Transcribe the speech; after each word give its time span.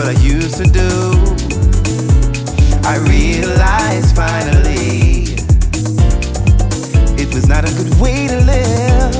what 0.00 0.16
I 0.16 0.18
used 0.22 0.56
to 0.56 0.64
do. 0.64 0.88
I 2.88 2.96
realized 3.04 4.16
finally 4.16 5.24
it 7.20 7.34
was 7.34 7.46
not 7.46 7.68
a 7.68 7.72
good 7.74 7.92
way 8.00 8.26
to 8.28 8.40
live. 8.52 9.14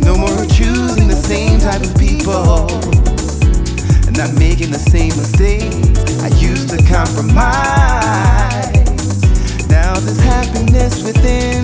No 0.00 0.16
more 0.16 0.46
choosing 0.46 1.06
the 1.06 1.20
same 1.22 1.60
type 1.60 1.82
of 1.82 1.94
people 1.98 2.66
not 4.16 4.32
making 4.38 4.70
the 4.70 4.78
same 4.78 5.14
mistakes. 5.20 6.22
I 6.22 6.28
used 6.40 6.70
to 6.70 6.78
compromise. 6.88 7.52
Now 9.68 10.00
there's 10.00 10.20
happiness 10.20 11.04
within. 11.04 11.62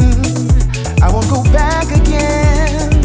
I 1.02 1.10
won't 1.10 1.30
go 1.30 1.42
back 1.52 1.86
again. 1.90 2.97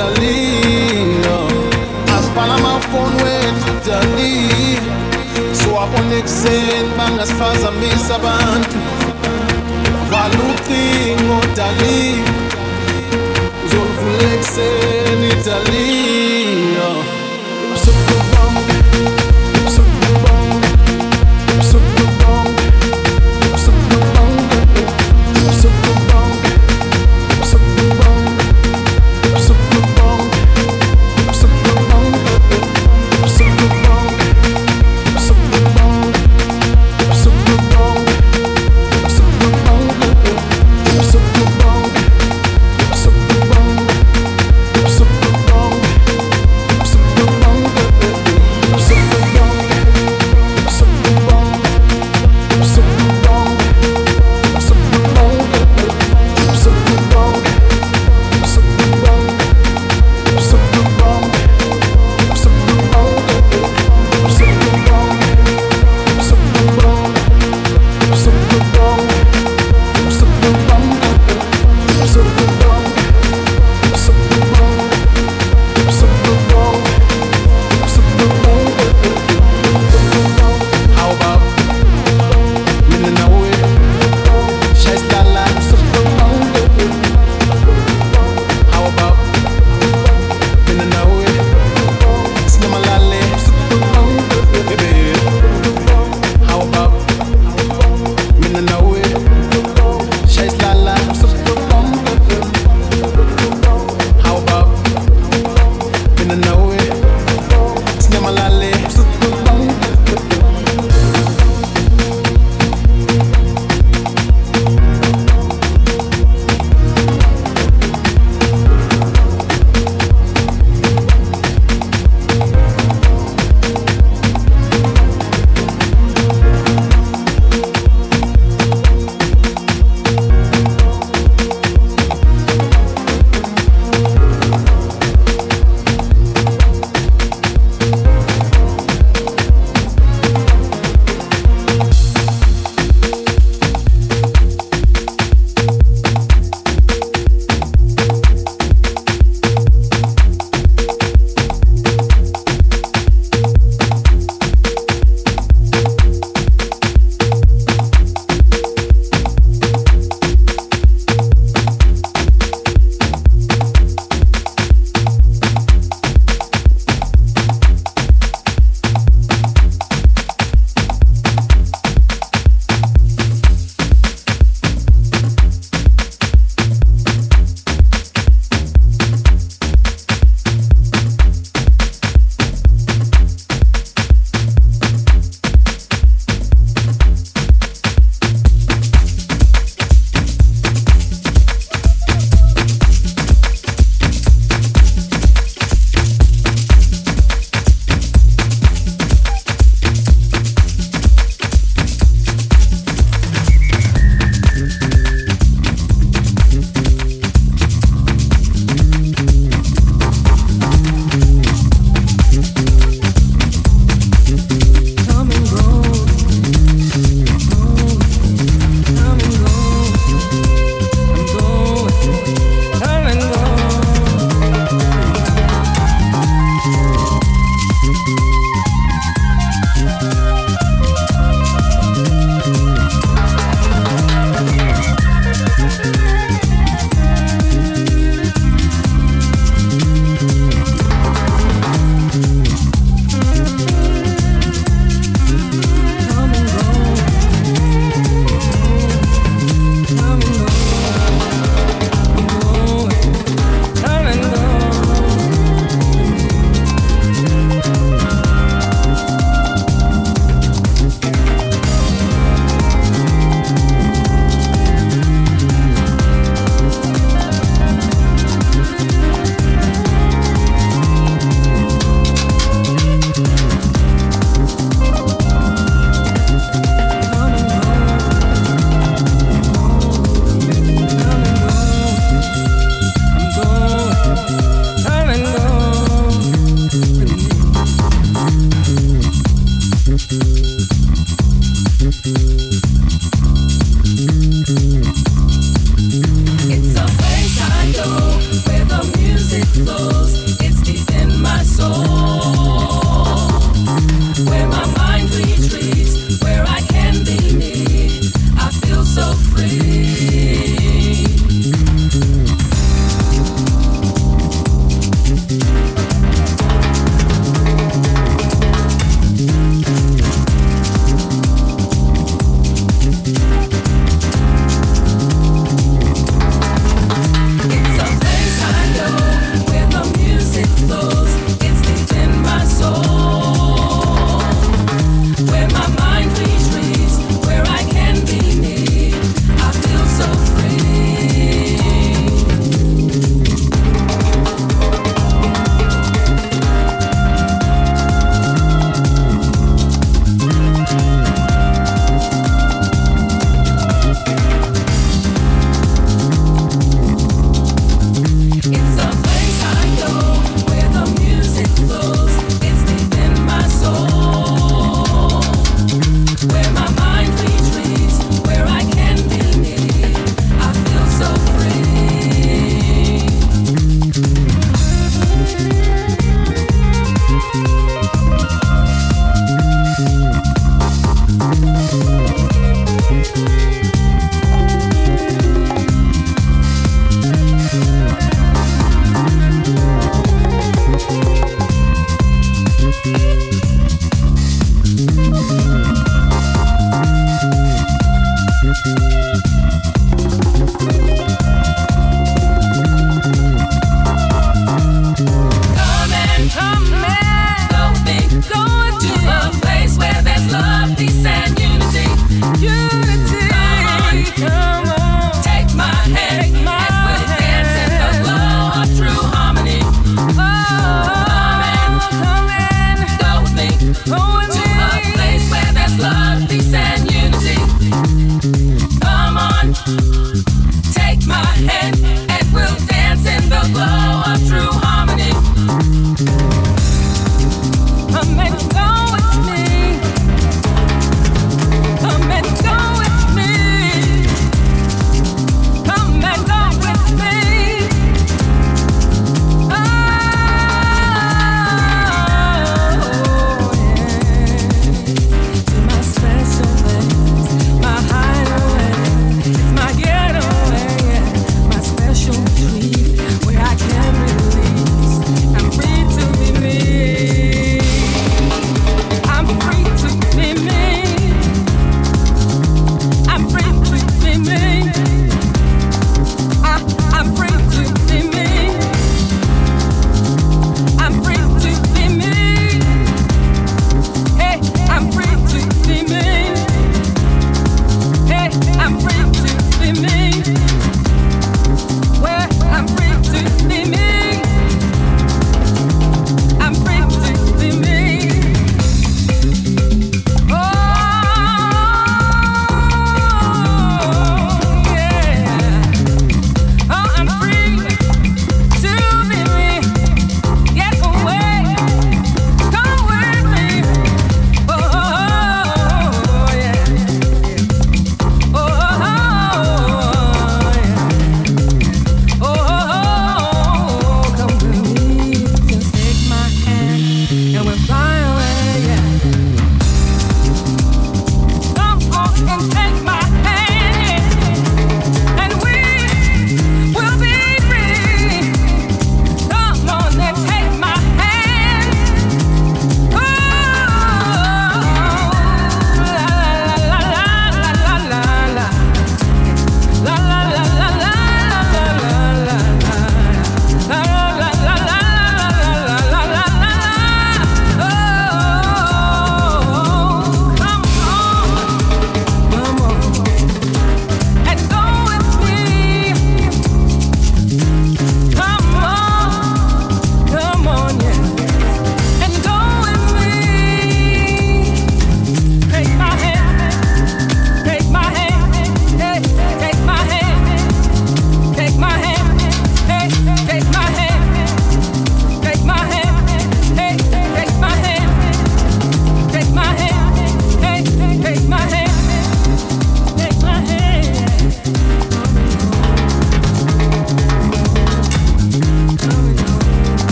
Ekuseni 0.00 0.16
dali 0.16 1.24
asivala 2.18 2.54
amafoni 2.54 3.22
wethu 3.22 3.72
dali 3.86 4.78
siwabona 5.52 6.16
ekuseni 6.18 6.90
bangasifazamisa 6.98 8.14
abantu 8.14 8.78
vala 10.10 10.40
ucingo 10.50 11.38
dali. 11.56 12.22
Uzoluvula 13.64 14.34
ekuseni 14.34 14.80
dali 14.80 14.89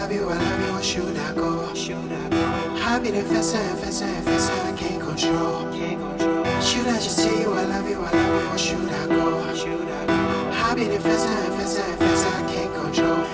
love 0.00 0.12
you, 0.12 0.28
I 0.28 0.36
love 0.36 0.60
you, 0.66 0.76
or 0.76 0.82
should 0.82 1.16
I 1.16 1.34
go? 1.34 1.74
Should 1.74 1.96
I 1.96 2.28
go? 2.28 2.76
I've 2.82 3.02
been 3.02 3.14
infested, 3.14 3.60
infested, 3.70 4.08
infested, 4.08 4.58
I 4.66 4.72
can't 4.76 5.02
control. 5.02 5.72
Can't 5.72 6.00
control. 6.00 6.60
Should 6.60 6.86
I 6.86 6.96
just 6.96 7.18
tell 7.18 7.40
you 7.40 7.52
I 7.52 7.64
love 7.64 7.88
you, 7.88 8.00
I 8.00 8.10
love 8.10 8.42
you, 8.42 8.50
or 8.50 8.58
should 8.58 8.92
I 8.92 9.06
go? 9.06 9.54
Should 9.54 9.88
I 9.88 10.06
go? 10.06 10.50
I've 10.64 10.76
been 10.76 10.90
infested, 10.90 11.52
infested, 11.52 11.92
infested, 11.92 12.32
I 12.32 12.52
can't 12.52 12.74
control. 12.74 13.24